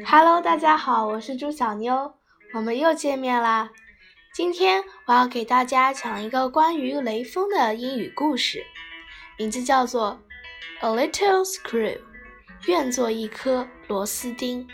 [0.00, 2.14] Hello，大家好，我是朱小妞，
[2.54, 3.70] 我们又见面啦。
[4.34, 8.64] 今天我要给大家讲一个关于雷锋的英语故事，
[9.38, 10.18] 名字叫做
[10.86, 11.98] 《A Little Screw》，
[12.66, 14.66] 愿做一颗螺丝钉。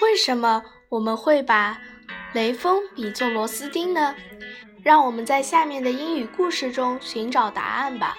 [0.00, 1.80] 为什么我们会把
[2.32, 4.14] 雷锋比作螺丝钉呢？
[4.84, 8.16] 让我们在下面的英语故事中寻找答案吧。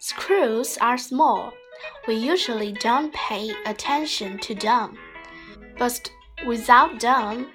[0.00, 1.52] Screws are small.
[2.06, 4.98] We usually don't pay attention to them.
[5.78, 6.10] But
[6.46, 7.50] without them,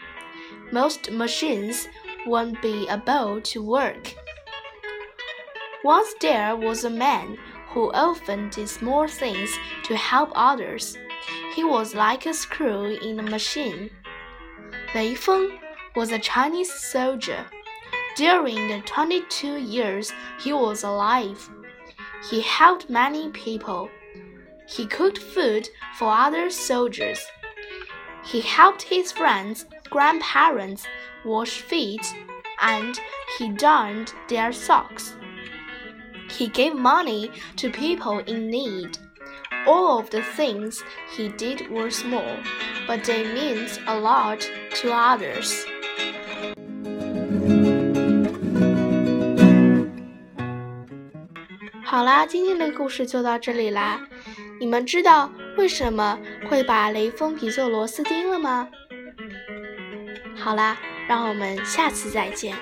[0.72, 1.88] most machines
[2.26, 4.16] won't be able to work.
[5.84, 7.38] Once there was a man
[7.70, 9.52] who often did small things
[9.84, 10.98] to help others.
[11.54, 13.92] He was like a screw in a machine.
[14.96, 15.60] Lei Feng
[15.96, 17.46] was a Chinese soldier.
[18.16, 21.50] During the 22 years he was alive,
[22.30, 23.90] he helped many people.
[24.70, 25.68] He cooked food
[25.98, 27.26] for other soldiers.
[28.24, 30.86] He helped his friends, grandparents
[31.26, 32.06] wash feet,
[32.62, 33.00] and
[33.38, 35.16] he darned their socks.
[36.30, 38.98] He gave money to people in need.
[39.66, 40.84] All of the things
[41.16, 42.38] he did were small,
[42.86, 45.66] but they meant a lot to others.
[54.60, 58.68] 你们知道为什么会把雷锋比作螺丝钉了吗？
[60.36, 62.56] 好啦，让我们下次再见。